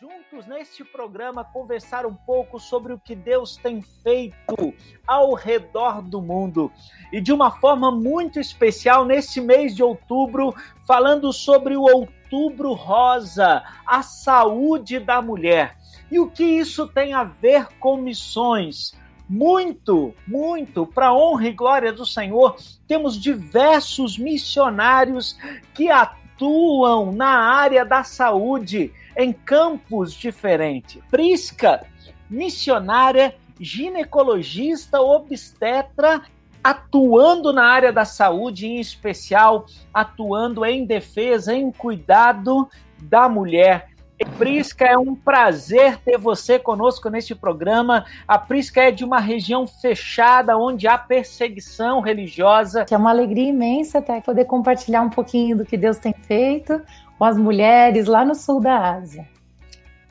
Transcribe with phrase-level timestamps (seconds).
[0.00, 4.74] juntos neste programa conversar um pouco sobre o que Deus tem feito
[5.06, 6.72] ao redor do mundo.
[7.12, 10.54] E de uma forma muito especial, neste mês de outubro,
[10.86, 15.76] falando sobre o Outubro Rosa, a saúde da mulher.
[16.10, 18.94] E o que isso tem a ver com missões?
[19.28, 25.38] Muito, muito, para honra e glória do Senhor, temos diversos missionários
[25.72, 31.02] que atuam na área da saúde em campos diferentes.
[31.10, 31.86] Prisca,
[32.28, 36.22] missionária, ginecologista, obstetra,
[36.62, 42.68] atuando na área da saúde, em especial atuando em defesa, em cuidado
[43.02, 43.94] da mulher.
[44.38, 48.04] Prisca, é um prazer ter você conosco neste programa.
[48.26, 52.86] A Prisca é de uma região fechada onde há perseguição religiosa.
[52.90, 56.80] É uma alegria imensa até poder compartilhar um pouquinho do que Deus tem feito
[57.18, 59.28] com as mulheres lá no sul da Ásia.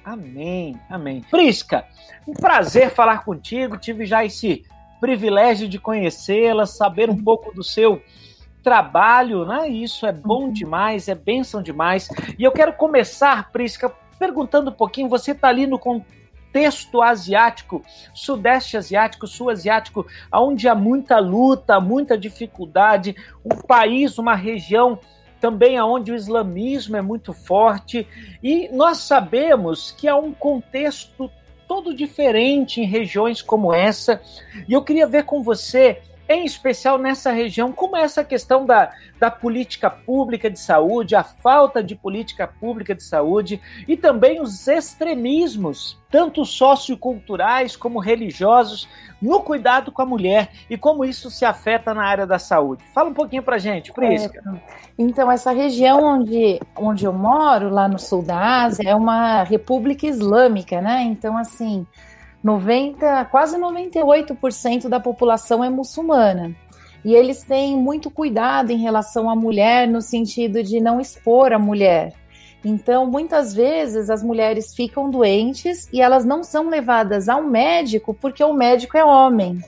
[0.04, 1.22] Amém, amém.
[1.32, 1.86] Prisca,
[2.28, 3.78] um prazer falar contigo.
[3.78, 4.66] Tive já esse
[5.00, 8.02] privilégio de conhecê-la, saber um pouco do seu
[8.64, 9.68] trabalho, né?
[9.68, 10.54] Isso é bom uhum.
[10.54, 12.08] demais, é bênção demais.
[12.40, 15.10] E eu quero começar, Prisca, perguntando um pouquinho.
[15.10, 17.82] Você está ali no contexto asiático,
[18.14, 25.00] sudeste asiático, sul asiático, onde há muita luta, muita dificuldade, um país, uma região
[25.44, 28.08] também aonde o islamismo é muito forte
[28.41, 31.30] e nós sabemos que há um contexto
[31.67, 34.21] todo diferente em regiões como essa.
[34.69, 38.92] E eu queria ver com você em especial nessa região, como é essa questão da,
[39.20, 44.68] da política pública de saúde, a falta de política pública de saúde e também os
[44.68, 48.88] extremismos, tanto socioculturais como religiosos,
[49.22, 52.84] no cuidado com a mulher e como isso se afeta na área da saúde.
[52.94, 54.44] Fala um pouquinho pra gente, Prisca.
[54.45, 59.44] É, então, essa região onde, onde eu moro, lá no sul da Ásia, é uma
[59.44, 61.04] república islâmica, né?
[61.04, 61.88] Então, assim,
[62.43, 66.54] 90, quase 98% da população é muçulmana.
[67.05, 71.59] E eles têm muito cuidado em relação à mulher, no sentido de não expor a
[71.59, 72.14] mulher.
[72.64, 78.43] Então, muitas vezes as mulheres ficam doentes e elas não são levadas ao médico porque
[78.43, 79.61] o médico é homem.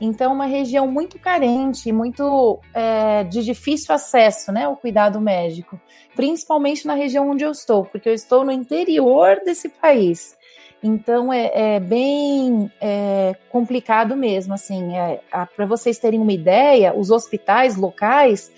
[0.00, 5.80] Então, uma região muito carente, muito é, de difícil acesso, né, ao cuidado médico,
[6.14, 10.35] principalmente na região onde eu estou, porque eu estou no interior desse país.
[10.82, 14.96] Então é, é bem é, complicado mesmo, assim.
[14.96, 15.20] É,
[15.54, 18.52] Para vocês terem uma ideia, os hospitais locais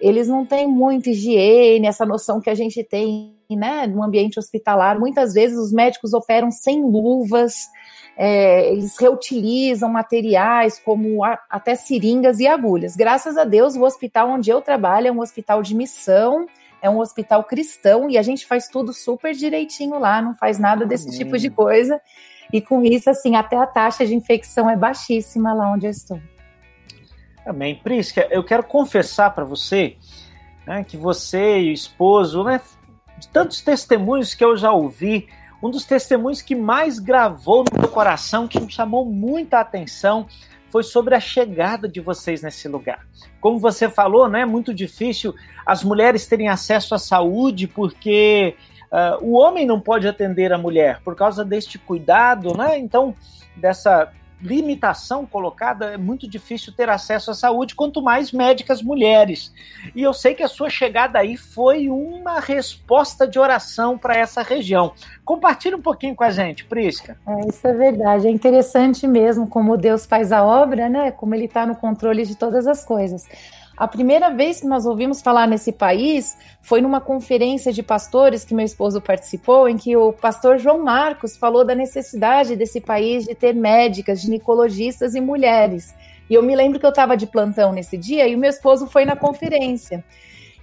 [0.00, 4.98] eles não têm muita higiene, essa noção que a gente tem, né, no ambiente hospitalar.
[4.98, 7.54] Muitas vezes os médicos operam sem luvas,
[8.16, 12.96] é, eles reutilizam materiais como a, até seringas e agulhas.
[12.96, 16.46] Graças a Deus, o hospital onde eu trabalho é um hospital de missão
[16.86, 20.86] é um hospital cristão e a gente faz tudo super direitinho lá, não faz nada
[20.86, 21.18] desse Amém.
[21.18, 22.00] tipo de coisa.
[22.52, 26.20] E com isso, assim, até a taxa de infecção é baixíssima lá onde eu estou.
[27.44, 27.74] Amém.
[27.76, 29.96] Prisca, eu quero confessar para você
[30.66, 32.60] né, que você e o esposo, né,
[33.18, 35.28] de tantos testemunhos que eu já ouvi,
[35.62, 40.26] um dos testemunhos que mais gravou no meu coração, que me chamou muita atenção,
[40.76, 43.06] foi sobre a chegada de vocês nesse lugar.
[43.40, 48.54] Como você falou, não é muito difícil as mulheres terem acesso à saúde porque
[48.92, 52.78] uh, o homem não pode atender a mulher por causa deste cuidado, né?
[52.78, 53.14] Então,
[53.56, 59.52] dessa limitação colocada, é muito difícil ter acesso à saúde, quanto mais médicas mulheres.
[59.94, 64.42] E eu sei que a sua chegada aí foi uma resposta de oração para essa
[64.42, 64.92] região.
[65.24, 67.16] Compartilhe um pouquinho com a gente, Prisca.
[67.26, 68.26] É, isso é verdade.
[68.26, 71.10] É interessante mesmo como Deus faz a obra, né?
[71.10, 73.26] Como ele está no controle de todas as coisas.
[73.76, 78.54] A primeira vez que nós ouvimos falar nesse país foi numa conferência de pastores que
[78.54, 83.34] meu esposo participou, em que o pastor João Marcos falou da necessidade desse país de
[83.34, 85.94] ter médicas, ginecologistas e mulheres.
[86.30, 88.86] E eu me lembro que eu estava de plantão nesse dia e o meu esposo
[88.86, 90.02] foi na conferência.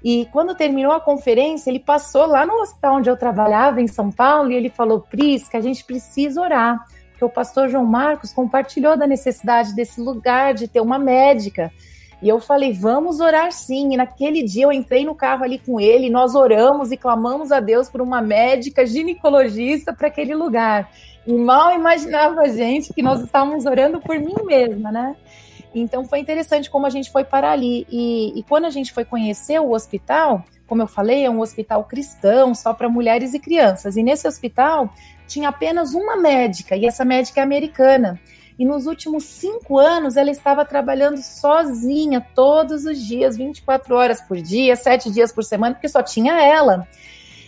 [0.03, 4.11] E quando terminou a conferência, ele passou lá no hospital onde eu trabalhava, em São
[4.11, 8.33] Paulo, e ele falou: Pris, que a gente precisa orar, porque o pastor João Marcos
[8.33, 11.71] compartilhou da necessidade desse lugar de ter uma médica.
[12.23, 13.93] E eu falei, vamos orar sim.
[13.93, 17.59] E naquele dia eu entrei no carro ali com ele, nós oramos e clamamos a
[17.59, 20.89] Deus por uma médica ginecologista para aquele lugar.
[21.27, 25.17] E mal imaginava a gente que nós estávamos orando por mim mesma, né?
[25.75, 27.85] Então foi interessante como a gente foi para ali.
[27.91, 31.83] E, e quando a gente foi conhecer o hospital, como eu falei, é um hospital
[31.83, 33.97] cristão, só para mulheres e crianças.
[33.97, 34.89] E nesse hospital
[35.27, 38.17] tinha apenas uma médica, e essa médica é americana.
[38.57, 44.37] E nos últimos cinco anos ela estava trabalhando sozinha todos os dias, 24 horas por
[44.37, 46.87] dia, sete dias por semana, porque só tinha ela.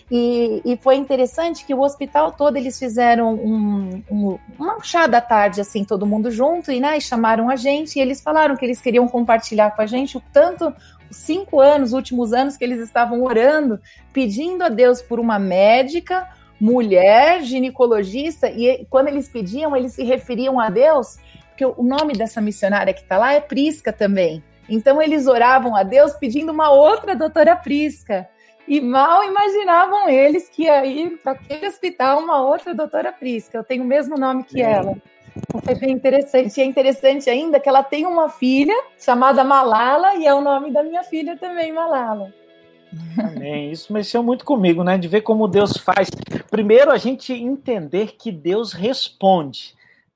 [0.10, 5.20] E, e, foi interessante que o hospital todo eles fizeram um, um, um chá da
[5.20, 8.64] tarde, assim, todo mundo junto, e, né, e chamaram a gente, e eles falaram que
[8.64, 10.72] eles queriam compartilhar com a gente o tanto
[11.10, 13.80] os cinco anos, últimos anos que eles estavam orando,
[14.14, 16.28] pedindo a Deus por uma médica,
[16.60, 21.18] mulher, ginecologista, e quando eles pediam, eles se referiam a Deus,
[21.50, 24.44] porque o nome dessa missionária que está lá é Prisca também.
[24.68, 28.28] Então eles oravam a Deus pedindo uma outra doutora Prisca.
[28.68, 33.60] E mal imaginavam eles que ia ir para aquele hospital uma outra doutora Prisca.
[33.60, 34.96] Eu tenho o mesmo nome que ela.
[35.38, 36.58] Então, foi bem interessante.
[36.58, 40.72] E é interessante ainda que ela tem uma filha chamada Malala e é o nome
[40.72, 42.34] da minha filha também, Malala.
[43.18, 43.72] Amém.
[43.72, 44.98] Isso mexeu muito comigo, né?
[44.98, 46.10] De ver como Deus faz.
[46.50, 49.76] Primeiro, a gente entender que Deus responde.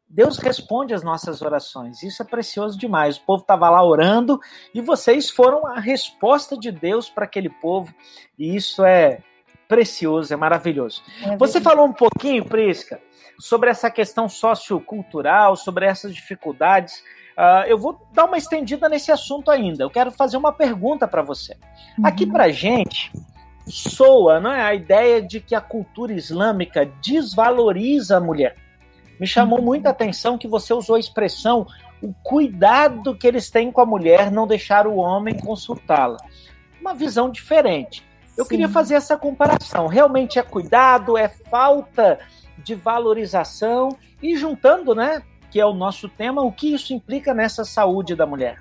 [0.09, 2.01] Deus responde às nossas orações.
[2.01, 3.17] Isso é precioso demais.
[3.17, 4.39] O povo estava lá orando
[4.73, 7.93] e vocês foram a resposta de Deus para aquele povo.
[8.37, 9.19] E isso é
[9.67, 11.03] precioso, é maravilhoso.
[11.23, 12.99] É Você falou um pouquinho, Prisca,
[13.39, 17.03] sobre essa questão sociocultural, sobre essas dificuldades.
[17.39, 19.81] Uh, eu vou dar uma estendida nesse assunto ainda.
[19.81, 21.55] Eu quero fazer uma pergunta para você.
[21.97, 22.05] Uhum.
[22.05, 23.09] Aqui para gente
[23.65, 28.57] soa não é, a ideia de que a cultura islâmica desvaloriza a mulher.
[29.17, 31.65] Me chamou muita atenção que você usou a expressão
[32.01, 36.17] o cuidado que eles têm com a mulher, não deixar o homem consultá-la.
[36.79, 38.05] Uma visão diferente.
[38.37, 38.51] Eu Sim.
[38.51, 39.87] queria fazer essa comparação.
[39.87, 42.19] Realmente é cuidado, é falta
[42.57, 43.89] de valorização
[44.21, 48.25] e juntando, né, que é o nosso tema, o que isso implica nessa saúde da
[48.25, 48.57] mulher?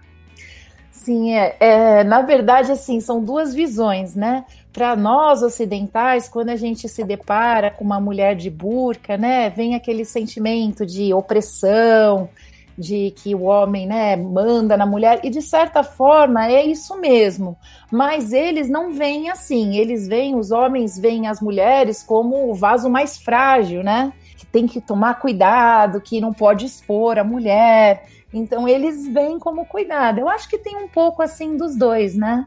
[0.91, 4.45] Sim, é, é, na verdade, assim, são duas visões, né?
[4.73, 9.75] Para nós ocidentais, quando a gente se depara com uma mulher de burca, né, vem
[9.75, 12.29] aquele sentimento de opressão,
[12.77, 17.57] de que o homem, né, manda na mulher, e de certa forma é isso mesmo.
[17.91, 22.89] Mas eles não veem assim, eles veem, os homens veem as mulheres como o vaso
[22.89, 24.13] mais frágil, né?
[24.51, 28.07] Tem que tomar cuidado, que não pode expor a mulher.
[28.33, 30.19] Então eles veem como cuidado.
[30.19, 32.47] Eu acho que tem um pouco assim dos dois, né?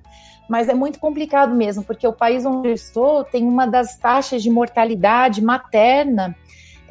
[0.50, 4.44] Mas é muito complicado mesmo, porque o país onde eu estou tem uma das taxas
[4.44, 6.36] de mortalidade materna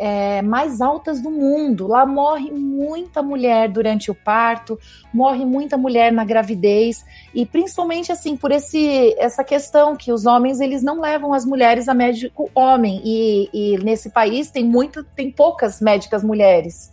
[0.00, 1.86] é, mais altas do mundo.
[1.86, 4.78] Lá morre muita mulher durante o parto,
[5.12, 7.04] morre muita mulher na gravidez
[7.34, 11.86] e principalmente assim por esse essa questão que os homens eles não levam as mulheres
[11.86, 16.90] a médico homem e, e nesse país tem muito tem poucas médicas mulheres.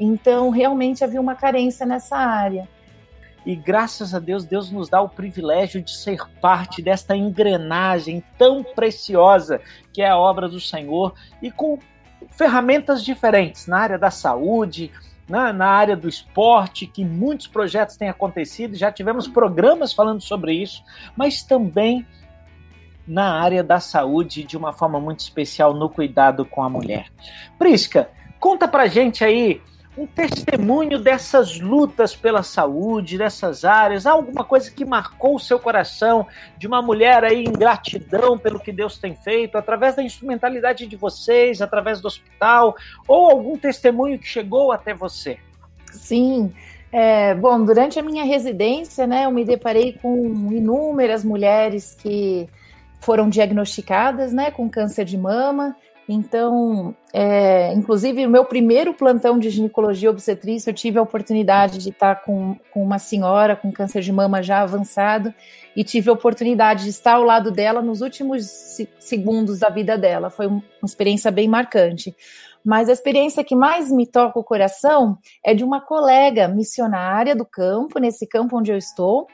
[0.00, 2.68] Então, realmente havia uma carência nessa área.
[3.44, 8.62] E graças a Deus, Deus nos dá o privilégio de ser parte desta engrenagem tão
[8.62, 9.60] preciosa
[9.92, 11.78] que é a obra do Senhor e com
[12.30, 14.90] ferramentas diferentes na área da saúde,
[15.28, 20.54] na, na área do esporte, que muitos projetos têm acontecido, já tivemos programas falando sobre
[20.54, 20.82] isso,
[21.16, 22.06] mas também
[23.06, 27.10] na área da saúde de uma forma muito especial no cuidado com a mulher.
[27.58, 29.60] Prisca, conta pra gente aí
[29.98, 36.24] um testemunho dessas lutas pela saúde, dessas áreas, alguma coisa que marcou o seu coração,
[36.56, 40.94] de uma mulher aí em gratidão pelo que Deus tem feito, através da instrumentalidade de
[40.94, 42.76] vocês, através do hospital,
[43.08, 45.38] ou algum testemunho que chegou até você?
[45.90, 46.52] Sim.
[46.92, 52.48] É, bom, durante a minha residência, né, eu me deparei com inúmeras mulheres que
[53.00, 55.76] foram diagnosticadas, né, com câncer de mama
[56.08, 61.90] então, é, inclusive, o meu primeiro plantão de ginecologia obstetrícia, eu tive a oportunidade de
[61.90, 65.34] estar com, com uma senhora com câncer de mama já avançado
[65.76, 70.30] e tive a oportunidade de estar ao lado dela nos últimos segundos da vida dela.
[70.30, 72.16] Foi uma experiência bem marcante.
[72.64, 77.44] Mas a experiência que mais me toca o coração é de uma colega missionária do
[77.44, 79.26] campo, nesse campo onde eu estou,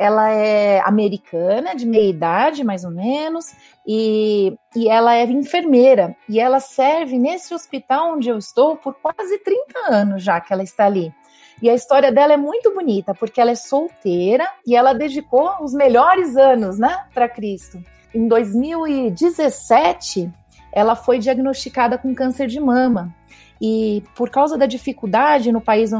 [0.00, 3.54] ela é americana, de meia idade, mais ou menos,
[3.86, 6.16] e, e ela é enfermeira.
[6.26, 10.62] E ela serve nesse hospital onde eu estou por quase 30 anos já que ela
[10.62, 11.12] está ali.
[11.60, 15.74] E a história dela é muito bonita, porque ela é solteira e ela dedicou os
[15.74, 17.84] melhores anos, né, para Cristo.
[18.14, 20.32] Em 2017,
[20.72, 23.14] ela foi diagnosticada com câncer de mama.
[23.60, 25.90] E por causa da dificuldade no país,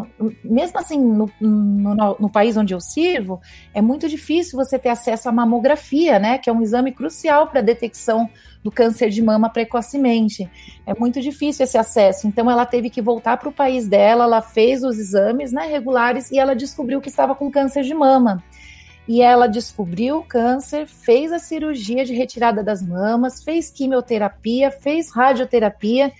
[0.43, 3.39] mesmo assim, no, no, no, país onde eu sirvo,
[3.75, 6.39] é muito difícil você ter acesso à mamografia, né?
[6.39, 8.31] Que é um exame crucial para a detecção
[8.65, 10.51] do câncer de mama precocemente.
[10.87, 12.27] É muito difícil esse acesso.
[12.27, 16.31] Então, ela teve que voltar para o país dela, ela fez os exames né, regulares
[16.31, 18.43] e ela descobriu que estava com câncer de mama.
[19.07, 25.11] E ela descobriu o câncer, fez a cirurgia de retirada das mamas, fez quimioterapia, fez
[25.11, 26.13] radioterapia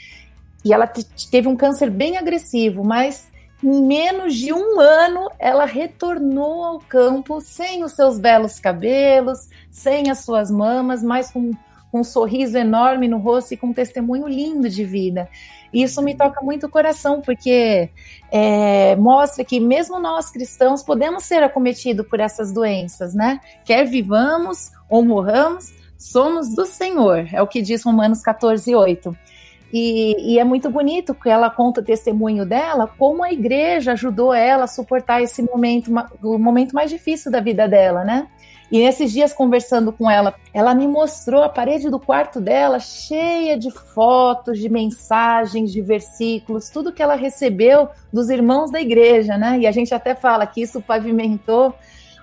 [0.65, 0.87] e ela
[1.31, 3.29] teve um câncer bem agressivo, mas
[3.63, 10.11] em menos de um ano ela retornou ao campo sem os seus belos cabelos, sem
[10.11, 11.53] as suas mamas, mas com
[11.91, 15.29] com um sorriso enorme no rosto e com um testemunho lindo de vida.
[15.73, 17.91] Isso me toca muito o coração, porque
[18.31, 23.41] é, mostra que mesmo nós cristãos podemos ser acometidos por essas doenças, né?
[23.65, 29.17] Quer vivamos ou morramos, somos do Senhor, é o que diz Romanos 14, 8.
[29.73, 34.35] E, e, é muito bonito que ela conta o testemunho dela, como a igreja ajudou
[34.35, 38.27] ela a suportar esse momento, o momento mais difícil da vida dela, né?
[38.71, 43.59] E nesses dias conversando com ela, ela me mostrou a parede do quarto dela cheia
[43.59, 49.59] de fotos, de mensagens, de versículos, tudo que ela recebeu dos irmãos da igreja, né?
[49.59, 51.75] E a gente até fala que isso pavimentou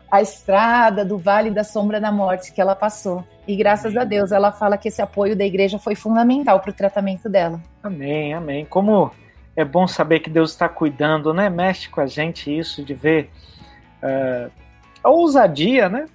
[0.09, 3.25] a estrada do Vale da Sombra da Morte que ela passou.
[3.47, 6.73] E graças a Deus, ela fala que esse apoio da igreja foi fundamental para o
[6.73, 7.61] tratamento dela.
[7.81, 8.65] Amém, amém.
[8.65, 9.09] Como
[9.55, 11.49] é bom saber que Deus está cuidando, né?
[11.49, 13.29] Mexe com a gente isso de ver
[14.03, 14.51] uh,
[15.01, 16.05] a ousadia, né?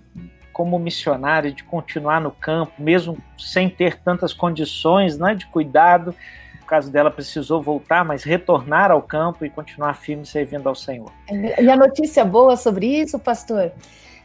[0.52, 6.14] como missionária, de continuar no campo, mesmo sem ter tantas condições né, de cuidado.
[6.60, 11.10] No caso dela, precisou voltar, mas retornar ao campo e continuar firme servindo ao Senhor.
[11.30, 13.72] E a notícia boa sobre isso, pastor,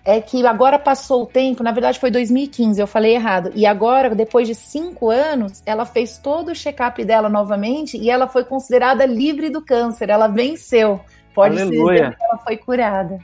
[0.07, 4.15] é que agora passou o tempo, na verdade foi 2015, eu falei errado, e agora,
[4.15, 9.05] depois de cinco anos, ela fez todo o check-up dela novamente e ela foi considerada
[9.05, 11.01] livre do câncer, ela venceu.
[11.35, 12.05] Pode Aleluia.
[12.05, 13.19] ser que ela foi curada.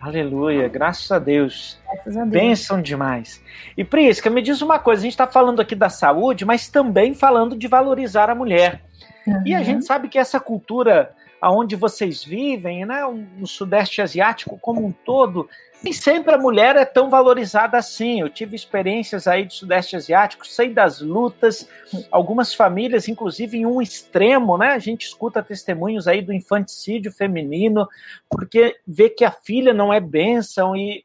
[0.00, 1.78] Aleluia, graças a Deus.
[1.84, 2.32] Graças a Deus.
[2.32, 3.42] Bênção demais.
[3.76, 7.14] E Prisca, me diz uma coisa: a gente está falando aqui da saúde, mas também
[7.14, 8.80] falando de valorizar a mulher.
[9.26, 9.42] Uhum.
[9.44, 11.14] E a gente sabe que essa cultura
[11.44, 13.02] aonde vocês vivem, né,
[13.36, 15.46] no Sudeste Asiático como um todo,
[15.84, 18.22] nem sempre a mulher é tão valorizada assim.
[18.22, 21.68] Eu tive experiências aí do Sudeste Asiático, sei das lutas,
[22.10, 24.68] algumas famílias, inclusive em um extremo, né?
[24.68, 27.86] A gente escuta testemunhos aí do infanticídio feminino,
[28.30, 31.04] porque vê que a filha não é bênção e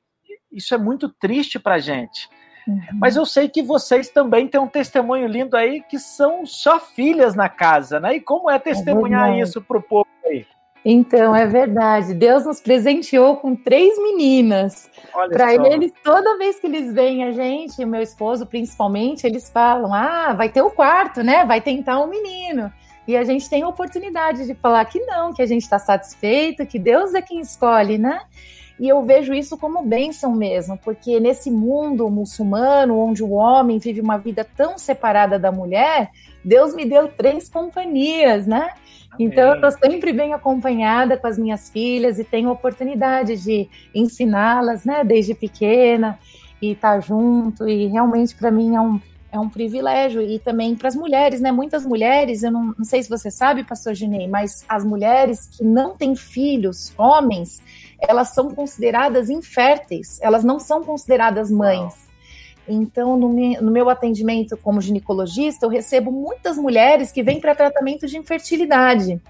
[0.50, 2.29] isso é muito triste para gente.
[2.65, 2.79] Uhum.
[2.93, 7.36] Mas eu sei que vocês também têm um testemunho lindo aí que são só filhas
[7.36, 8.15] na casa, né?
[8.15, 10.48] E como é testemunhar é isso para o povo aí?
[10.83, 12.13] Então, é verdade.
[12.13, 14.89] Deus nos presenteou com três meninas.
[15.12, 20.33] Para eles, toda vez que eles veem a gente, meu esposo principalmente, eles falam: ah,
[20.33, 21.45] vai ter o quarto, né?
[21.45, 22.71] Vai tentar um menino.
[23.07, 26.65] E a gente tem a oportunidade de falar que não, que a gente está satisfeito,
[26.65, 28.21] que Deus é quem escolhe, né?
[28.79, 34.00] E eu vejo isso como bênção mesmo, porque nesse mundo muçulmano, onde o homem vive
[34.00, 36.12] uma vida tão separada da mulher,
[36.45, 38.69] Deus me deu três companhias, né?
[39.17, 44.85] Então, eu estou sempre bem acompanhada com as minhas filhas e tenho oportunidade de ensiná-las,
[44.85, 46.19] né, desde pequena,
[46.61, 47.67] e estar tá junto.
[47.67, 48.99] E realmente, para mim, é um,
[49.31, 50.21] é um privilégio.
[50.21, 51.51] E também para as mulheres, né?
[51.51, 55.63] Muitas mulheres, eu não, não sei se você sabe, pastor Ginei, mas as mulheres que
[55.63, 57.61] não têm filhos, homens,
[57.99, 62.08] elas são consideradas inférteis, elas não são consideradas mães.
[62.69, 68.05] Então, no, no meu atendimento como ginecologista, eu recebo muitas mulheres que vêm para tratamento
[68.07, 69.21] de infertilidade.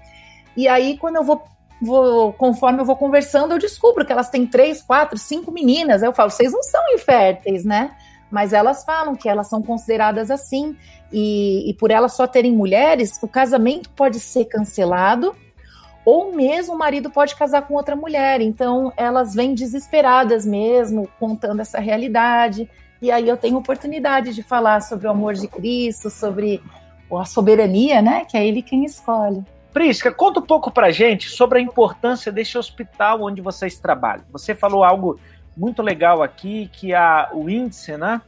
[0.56, 1.42] E aí, quando eu vou,
[1.80, 6.02] vou, conforme eu vou conversando, eu descubro que elas têm três, quatro, cinco meninas.
[6.02, 7.92] Eu falo, vocês não são inférteis, né?
[8.30, 10.76] Mas elas falam que elas são consideradas assim.
[11.12, 15.34] E, e por elas só terem mulheres, o casamento pode ser cancelado
[16.04, 18.40] ou mesmo o marido pode casar com outra mulher.
[18.40, 22.68] Então, elas vêm desesperadas mesmo, contando essa realidade.
[23.00, 26.62] E aí eu tenho oportunidade de falar sobre o amor de Cristo, sobre
[27.12, 28.24] a soberania, né?
[28.24, 29.42] Que é ele quem escolhe.
[29.72, 34.24] Prisca, conta um pouco pra gente sobre a importância desse hospital onde vocês trabalham.
[34.32, 35.18] Você falou algo
[35.56, 38.20] muito legal aqui, que a, o índice, né?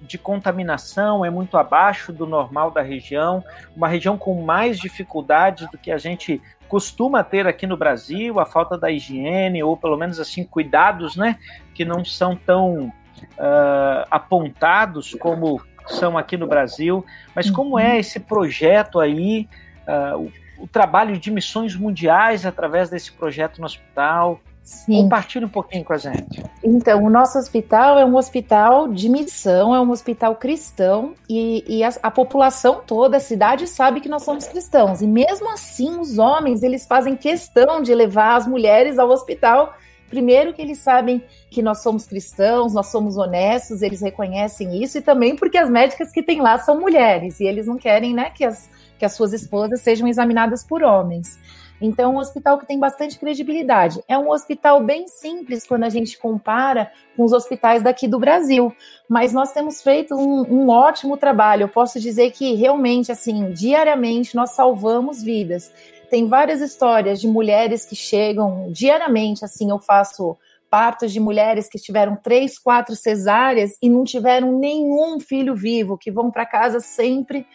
[0.00, 3.42] de contaminação é muito abaixo do normal da região,
[3.74, 8.46] uma região com mais dificuldades do que a gente costuma ter aqui no Brasil, a
[8.46, 11.38] falta da higiene, ou pelo menos assim, cuidados, né,
[11.74, 17.98] que não são tão uh, apontados como são aqui no Brasil, mas como é uhum.
[17.98, 19.48] esse projeto aí,
[19.86, 20.18] uh,
[20.58, 24.40] o, o, trabalho de missões mundiais através desse projeto no hospital?
[24.68, 25.02] Sim.
[25.04, 26.44] Compartilhe um pouquinho com a gente.
[26.62, 31.82] Então, o nosso hospital é um hospital de missão, é um hospital cristão, e, e
[31.82, 35.00] a, a, população toda, a cidade, sabe que nós somos cristãos.
[35.00, 39.72] E mesmo assim, os homens, eles fazem questão de levar as mulheres ao hospital
[40.08, 45.02] Primeiro que eles sabem que nós somos cristãos, nós somos honestos, eles reconhecem isso, e
[45.02, 48.44] também porque as médicas que tem lá são mulheres, e eles não querem né, que,
[48.44, 51.38] as, que as suas esposas sejam examinadas por homens.
[51.80, 54.02] Então, um hospital que tem bastante credibilidade.
[54.08, 58.74] É um hospital bem simples quando a gente compara com os hospitais daqui do Brasil,
[59.08, 61.62] mas nós temos feito um, um ótimo trabalho.
[61.62, 65.72] Eu posso dizer que realmente, assim, diariamente nós salvamos vidas
[66.10, 70.36] tem várias histórias de mulheres que chegam diariamente, assim, eu faço
[70.70, 76.10] partos de mulheres que tiveram três, quatro cesáreas e não tiveram nenhum filho vivo, que
[76.10, 77.46] vão para casa sempre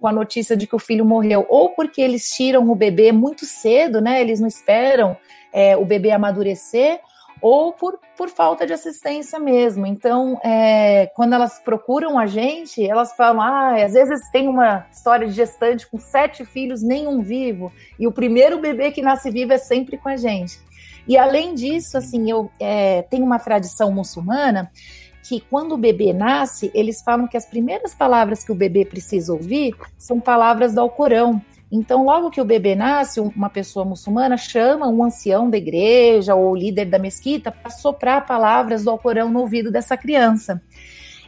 [0.00, 3.44] com a notícia de que o filho morreu, ou porque eles tiram o bebê muito
[3.44, 4.20] cedo, né?
[4.20, 5.16] Eles não esperam
[5.52, 7.00] é, o bebê amadurecer,
[7.40, 9.86] ou por, por falta de assistência mesmo.
[9.86, 15.26] Então, é, quando elas procuram a gente, elas falam: ah, às vezes tem uma história
[15.26, 19.58] de gestante com sete filhos, nenhum vivo, e o primeiro bebê que nasce vivo é
[19.58, 20.58] sempre com a gente.
[21.08, 24.70] E além disso, assim, eu é, tenho uma tradição muçulmana
[25.22, 29.32] que quando o bebê nasce, eles falam que as primeiras palavras que o bebê precisa
[29.32, 31.40] ouvir são palavras do Alcorão.
[31.72, 36.56] Então, logo que o bebê nasce, uma pessoa muçulmana chama um ancião da igreja ou
[36.56, 40.60] líder da mesquita para soprar palavras do Alcorão no ouvido dessa criança.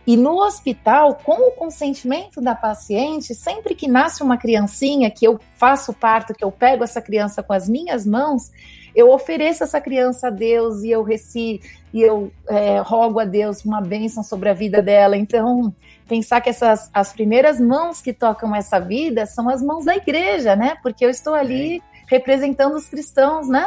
[0.04, 5.38] E no hospital, com o consentimento da paciente, sempre que nasce uma criancinha, que eu
[5.54, 8.50] faço parto, que eu pego essa criança com as minhas mãos,
[8.96, 11.60] eu ofereço essa criança a Deus e eu reci,
[11.94, 15.16] e eu é, rogo a Deus uma bênção sobre a vida dela.
[15.16, 15.72] Então,
[16.12, 20.54] pensar que essas as primeiras mãos que tocam essa vida são as mãos da igreja,
[20.54, 20.76] né?
[20.82, 23.66] Porque eu estou ali representando os cristãos, né?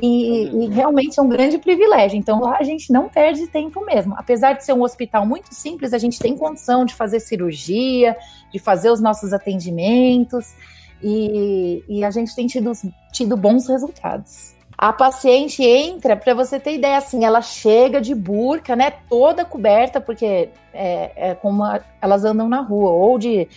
[0.00, 2.16] E, e, realmente é um grande privilégio.
[2.16, 4.14] Então lá a gente não perde tempo mesmo.
[4.16, 8.16] Apesar de ser um hospital muito simples, a gente tem condição de fazer cirurgia,
[8.50, 10.54] de fazer os nossos atendimentos
[11.02, 12.72] e, e a gente tem tido,
[13.12, 14.53] tido bons resultados.
[14.76, 20.00] A paciente entra, para você ter ideia, assim, ela chega de burca, né, toda coberta,
[20.00, 21.62] porque é, é como
[22.02, 23.48] elas andam na rua, ou de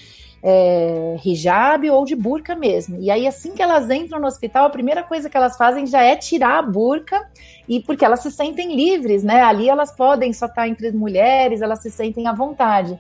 [0.44, 2.98] é, hijab ou de burca mesmo.
[3.00, 6.02] E aí, assim que elas entram no hospital, a primeira coisa que elas fazem já
[6.04, 7.28] é tirar a burca,
[7.68, 9.42] e porque elas se sentem livres, né?
[9.42, 12.98] Ali elas podem só estar entre mulheres, elas se sentem à vontade.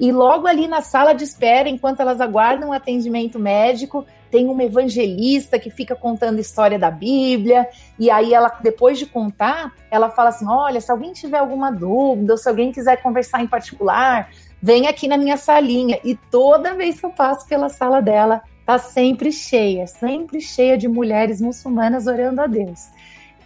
[0.00, 4.64] E logo ali na sala de espera, enquanto elas aguardam o atendimento médico, tem uma
[4.64, 7.68] evangelista que fica contando história da Bíblia,
[7.98, 12.32] e aí ela, depois de contar, ela fala assim: olha, se alguém tiver alguma dúvida,
[12.32, 14.30] ou se alguém quiser conversar em particular,
[14.62, 15.98] vem aqui na minha salinha.
[16.04, 20.88] E toda vez que eu passo pela sala dela, tá sempre cheia, sempre cheia de
[20.88, 22.90] mulheres muçulmanas orando a Deus.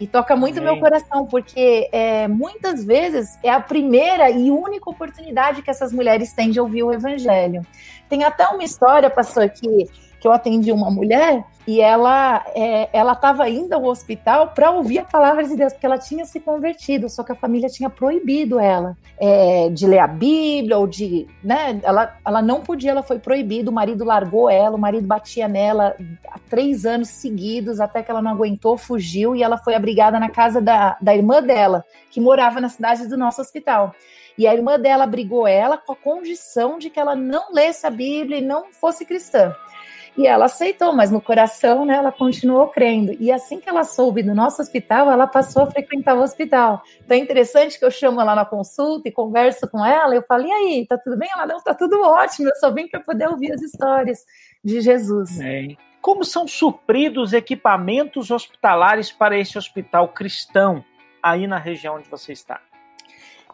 [0.01, 0.73] E toca muito Amém.
[0.73, 6.33] meu coração, porque é, muitas vezes é a primeira e única oportunidade que essas mulheres
[6.33, 7.65] têm de ouvir o evangelho.
[8.09, 9.89] Tem até uma história, pastor, que
[10.23, 15.01] que eu atendi uma mulher e ela é, ela estava indo ao hospital para ouvir
[15.01, 18.61] a palavra de Deus, porque ela tinha se convertido, só que a família tinha proibido
[18.61, 21.81] ela é, de ler a Bíblia ou de, né?
[21.83, 23.69] Ela, ela não podia, ela foi proibida.
[23.69, 25.97] O marido largou ela, o marido batia nela
[26.29, 30.31] há três anos seguidos, até que ela não aguentou, fugiu e ela foi abrigada na
[30.31, 33.93] casa da, da irmã dela, que morava na cidade do nosso hospital.
[34.39, 37.91] E a irmã dela brigou ela com a condição de que ela não lesse a
[37.91, 39.53] Bíblia e não fosse cristã.
[40.17, 43.17] E ela aceitou, mas no coração, né, ela continuou crendo.
[43.19, 46.83] E assim que ela soube do nosso hospital, ela passou a frequentar o hospital.
[47.03, 50.15] Então é interessante que eu chamo ela na consulta e converso com ela.
[50.15, 51.31] Eu falo, e aí, tá tudo bem?
[51.35, 52.49] Ela, não, tá tudo ótimo.
[52.49, 54.27] Eu só vim para poder ouvir as histórias
[54.63, 55.41] de Jesus.
[55.41, 55.69] É.
[56.03, 60.85] Como são supridos equipamentos hospitalares para esse hospital cristão
[61.23, 62.61] aí na região onde você está?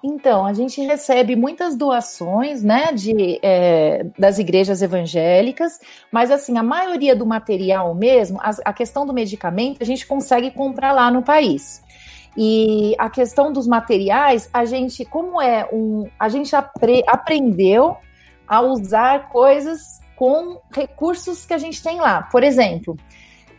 [0.02, 5.80] Então, a gente recebe muitas doações, né, de, é, das igrejas evangélicas,
[6.12, 10.52] mas assim, a maioria do material mesmo, a, a, questão do medicamento, a gente consegue
[10.52, 11.82] comprar lá no país.
[12.37, 17.96] E a questão dos materiais, a gente, como é um, a gente apre, aprendeu
[18.46, 22.22] a usar coisas com recursos que a gente tem lá.
[22.22, 22.96] Por exemplo,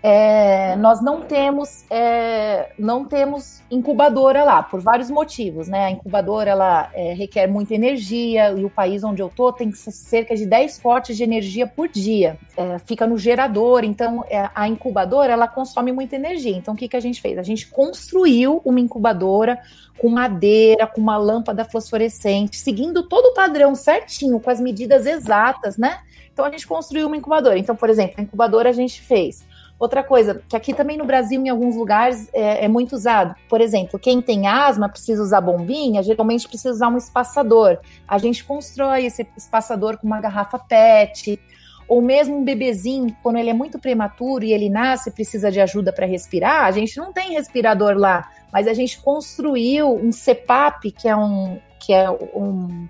[0.01, 5.85] é, nós não temos é, não temos incubadora lá por vários motivos, né?
[5.85, 10.35] A incubadora ela é, requer muita energia e o país onde eu tô tem cerca
[10.35, 12.37] de 10 cortes de energia por dia.
[12.55, 16.55] É, fica no gerador, então é, a incubadora ela consome muita energia.
[16.55, 17.37] Então o que, que a gente fez?
[17.37, 19.59] A gente construiu uma incubadora
[19.97, 25.77] com madeira, com uma lâmpada fosforescente, seguindo todo o padrão certinho, com as medidas exatas,
[25.77, 25.99] né?
[26.31, 27.59] Então a gente construiu uma incubadora.
[27.59, 29.45] Então, por exemplo, a incubadora a gente fez
[29.79, 33.33] Outra coisa, que aqui também no Brasil, em alguns lugares, é, é, muito usado.
[33.47, 37.77] Por exemplo, quem tem asma precisa usar bombinha, geralmente precisa usar um espaçador.
[38.05, 41.39] A gente constrói esse espaçador com uma garrafa PET.
[41.87, 45.91] Ou mesmo um bebezinho, quando ele é muito prematuro e ele nasce precisa de ajuda
[45.91, 51.07] para respirar, a gente não tem respirador lá, mas a gente construiu um CPAP, que
[51.07, 52.87] é um, que é um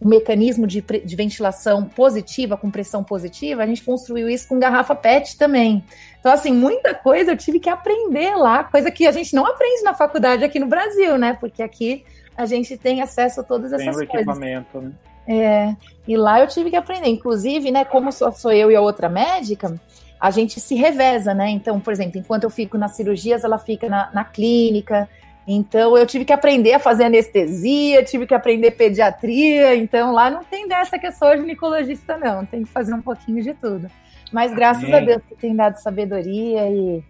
[0.00, 4.94] um mecanismo de, de, ventilação positiva, com pressão positiva, a gente construiu isso com garrafa
[4.94, 5.84] PET também.
[6.20, 9.82] Então, assim, muita coisa eu tive que aprender lá, coisa que a gente não aprende
[9.82, 11.36] na faculdade aqui no Brasil, né?
[11.40, 12.04] Porque aqui
[12.36, 14.14] a gente tem acesso a todas essas tem o coisas.
[14.14, 14.92] equipamento, né?
[15.26, 17.08] É, e lá eu tive que aprender.
[17.08, 19.78] Inclusive, né, como só sou eu e a outra médica,
[20.20, 21.50] a gente se reveza, né?
[21.50, 25.08] Então, por exemplo, enquanto eu fico nas cirurgias, ela fica na, na clínica,
[25.50, 30.44] Então eu tive que aprender a fazer anestesia, tive que aprender pediatria, então lá não
[30.44, 33.90] tem dessa que eu sou ginecologista, não, tem que fazer um pouquinho de tudo.
[34.30, 34.96] Mas graças Amém.
[34.96, 37.02] a Deus que tem dado sabedoria e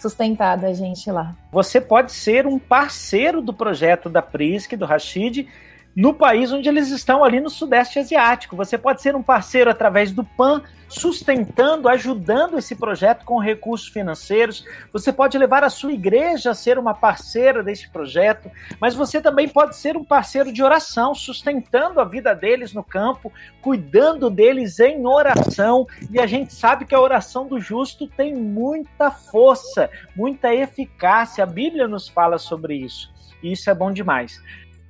[0.00, 1.36] sustentado a gente lá.
[1.52, 5.46] Você pode ser um parceiro do projeto da Prisk, do Rashid,
[6.00, 8.56] no país onde eles estão, ali no Sudeste Asiático.
[8.56, 14.64] Você pode ser um parceiro através do PAN, sustentando, ajudando esse projeto com recursos financeiros.
[14.94, 19.46] Você pode levar a sua igreja a ser uma parceira desse projeto, mas você também
[19.46, 25.06] pode ser um parceiro de oração, sustentando a vida deles no campo, cuidando deles em
[25.06, 25.86] oração.
[26.10, 31.44] E a gente sabe que a oração do justo tem muita força, muita eficácia.
[31.44, 33.12] A Bíblia nos fala sobre isso.
[33.42, 34.40] E isso é bom demais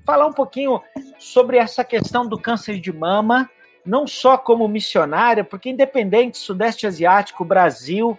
[0.05, 0.81] falar um pouquinho
[1.19, 3.49] sobre essa questão do câncer de mama,
[3.85, 8.19] não só como missionária, porque independente Sudeste Asiático, Brasil,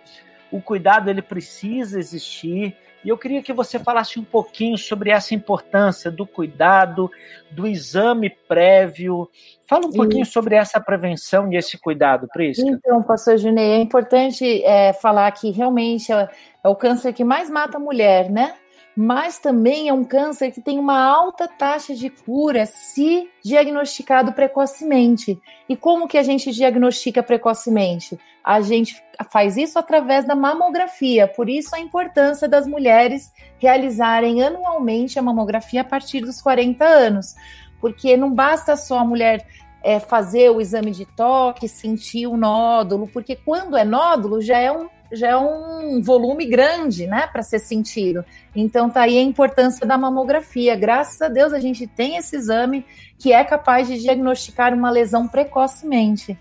[0.52, 2.76] o cuidado ele precisa existir.
[3.04, 7.10] E eu queria que você falasse um pouquinho sobre essa importância do cuidado,
[7.50, 9.28] do exame prévio.
[9.68, 10.34] Fala um pouquinho Isso.
[10.34, 12.64] sobre essa prevenção e esse cuidado, Prisca.
[12.64, 16.30] Então, pastor Junei, é importante é, falar que realmente é,
[16.64, 18.54] é o câncer que mais mata a mulher, né?
[18.96, 25.40] Mas também é um câncer que tem uma alta taxa de cura se diagnosticado precocemente.
[25.70, 28.20] E como que a gente diagnostica precocemente?
[28.44, 35.18] A gente faz isso através da mamografia, por isso a importância das mulheres realizarem anualmente
[35.18, 37.36] a mamografia a partir dos 40 anos,
[37.80, 39.46] porque não basta só a mulher
[39.84, 44.72] é, fazer o exame de toque, sentir o nódulo, porque quando é nódulo já é
[44.72, 48.24] um já é um volume grande, né, para ser sentido.
[48.56, 50.76] Então tá aí a importância da mamografia.
[50.76, 52.86] Graças a Deus a gente tem esse exame
[53.20, 56.38] que é capaz de diagnosticar uma lesão precocemente.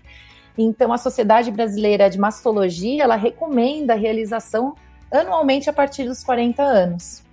[0.57, 4.75] Então a Sociedade Brasileira de Mastologia, ela recomenda a realização
[5.11, 7.23] anualmente a partir dos 40 anos.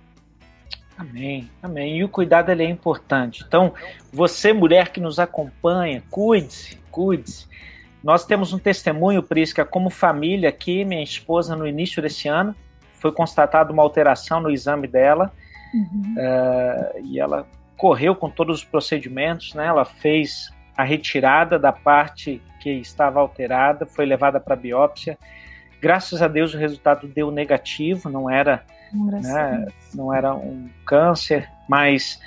[0.97, 1.97] Amém, amém.
[1.99, 3.45] E o cuidado ele é importante.
[3.47, 3.73] Então,
[4.11, 7.47] você mulher que nos acompanha, cuide-se, cuide-se
[8.03, 12.55] nós temos um testemunho, Prisca, como família aqui, minha esposa, no início desse ano,
[12.93, 15.31] foi constatada uma alteração no exame dela,
[15.73, 16.15] uhum.
[16.17, 17.45] uh, e ela
[17.77, 19.67] correu com todos os procedimentos, né?
[19.67, 25.17] Ela fez a retirada da parte que estava alterada, foi levada para biópsia.
[25.81, 32.19] Graças a Deus o resultado deu negativo, não era, né, não era um câncer, mas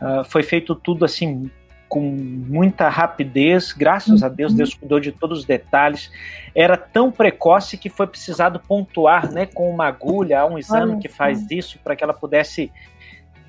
[0.00, 1.50] uh, foi feito tudo assim
[1.90, 6.08] com muita rapidez, graças a Deus, Deus cuidou de todos os detalhes.
[6.54, 11.08] Era tão precoce que foi precisado pontuar, né, com uma agulha, há um exame que
[11.08, 12.70] faz isso para que ela pudesse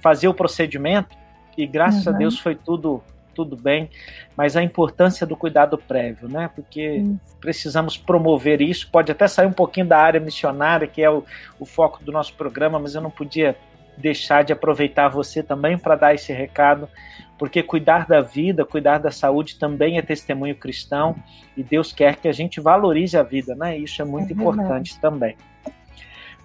[0.02, 1.16] fazer o procedimento.
[1.56, 2.16] E graças uhum.
[2.16, 3.90] a Deus foi tudo tudo bem,
[4.36, 6.50] mas a importância do cuidado prévio, né?
[6.54, 7.06] Porque
[7.40, 8.90] precisamos promover isso.
[8.92, 11.24] Pode até sair um pouquinho da área missionária, que é o,
[11.58, 13.56] o foco do nosso programa, mas eu não podia
[13.98, 16.90] deixar de aproveitar você também para dar esse recado,
[17.38, 21.16] porque cuidar da vida, cuidar da saúde também é testemunho cristão
[21.56, 23.78] e Deus quer que a gente valorize a vida, né?
[23.78, 25.36] Isso é muito é importante também.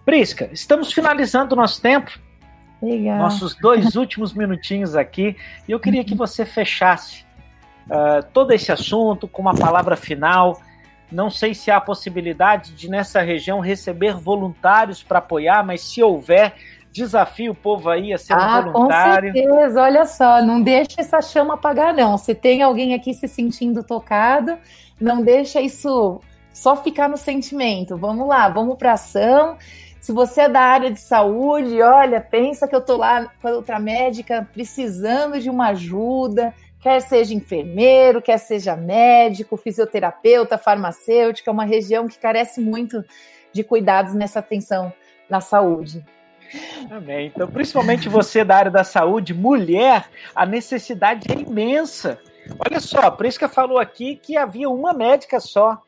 [0.05, 2.19] Prisca, estamos finalizando o nosso tempo.
[2.81, 3.19] Legal.
[3.19, 6.19] Nossos dois últimos minutinhos aqui, e eu queria que uhum.
[6.19, 7.25] você fechasse
[7.87, 10.61] uh, todo esse assunto com uma palavra final.
[11.11, 16.55] Não sei se há possibilidade de nessa região receber voluntários para apoiar, mas se houver,
[16.97, 19.33] desafio o povo aí a ser ah, um voluntário.
[19.33, 22.19] Com certeza, olha só, não deixa essa chama apagar, não.
[22.19, 24.59] Se tem alguém aqui se sentindo tocado,
[25.01, 26.21] não deixa isso
[26.53, 27.97] só ficar no sentimento.
[27.97, 29.57] Vamos lá, vamos para ação.
[30.01, 33.53] Se você é da área de saúde, olha, pensa que eu tô lá com a
[33.53, 41.53] outra médica precisando de uma ajuda, quer seja enfermeiro, quer seja médico, fisioterapeuta, farmacêutico, é
[41.53, 43.05] uma região que carece muito
[43.53, 44.93] de cuidados nessa atenção
[45.29, 46.05] na saúde.
[46.91, 47.27] Amém.
[47.35, 52.21] Então, principalmente você da área da saúde, mulher, a necessidade é imensa.
[52.59, 55.81] Olha só, a Prisca falou aqui que havia uma médica só.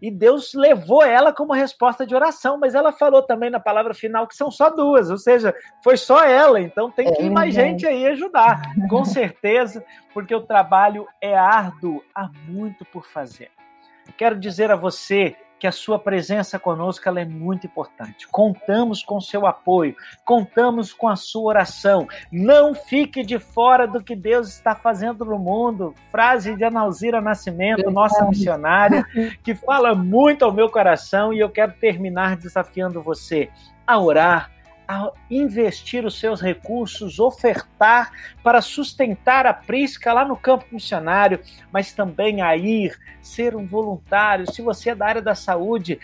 [0.00, 4.26] E Deus levou ela como resposta de oração, mas ela falou também na palavra final
[4.26, 7.62] que são só duas, ou seja, foi só ela, então tem que ir mais é.
[7.62, 13.50] gente aí ajudar, com certeza, porque o trabalho é árduo, há muito por fazer.
[14.18, 18.28] Quero dizer a você que a sua presença conosco é muito importante.
[18.28, 22.06] Contamos com seu apoio, contamos com a sua oração.
[22.30, 25.94] Não fique de fora do que Deus está fazendo no mundo.
[26.10, 29.06] Frase de Analzira Nascimento, nossa missionária,
[29.42, 33.48] que fala muito ao meu coração e eu quero terminar desafiando você
[33.86, 34.53] a orar
[34.86, 41.40] a investir os seus recursos, ofertar para sustentar a Prisca lá no campo missionário,
[41.72, 44.50] mas também a ir, ser um voluntário.
[44.52, 45.98] Se você é da área da saúde,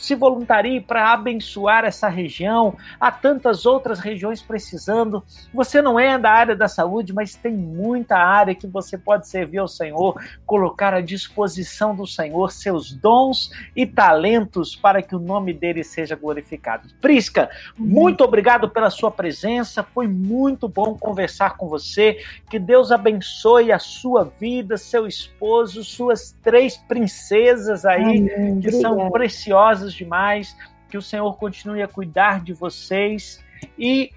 [0.00, 2.74] se voluntarie para abençoar essa região.
[2.98, 5.22] Há tantas outras regiões precisando.
[5.52, 9.58] Você não é da área da saúde, mas tem muita área que você pode servir
[9.58, 15.52] ao Senhor, colocar à disposição do Senhor seus dons e talentos para que o nome
[15.52, 16.88] dele seja glorificado.
[16.98, 19.82] Prisca, muito obrigado pela sua presença.
[19.82, 22.24] Foi muito bom conversar com você.
[22.48, 28.60] Que Deus abençoe a sua vida, seu esposo, suas três princesas aí, Amém.
[28.60, 30.56] que são preciosas demais.
[30.88, 33.42] Que o Senhor continue a cuidar de vocês
[33.78, 34.12] e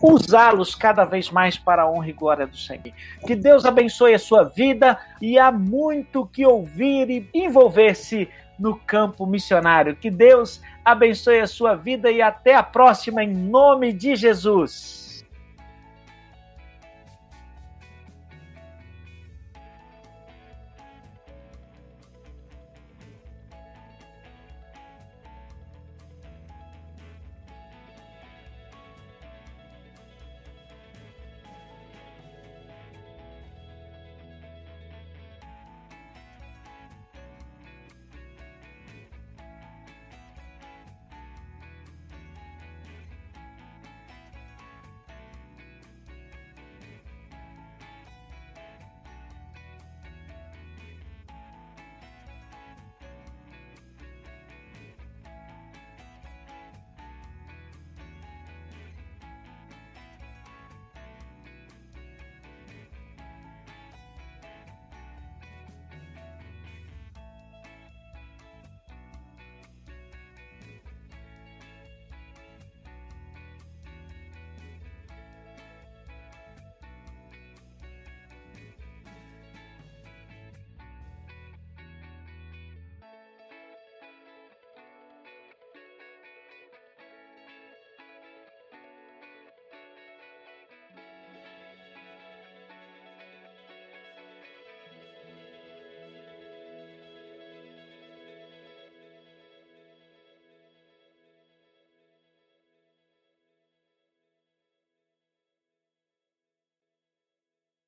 [0.00, 2.82] usá-los cada vez mais para a honra e glória do Senhor.
[3.26, 9.26] Que Deus abençoe a sua vida e há muito que ouvir e envolver-se no campo
[9.26, 9.96] missionário.
[9.96, 15.13] Que Deus abençoe a sua vida e até a próxima, em nome de Jesus.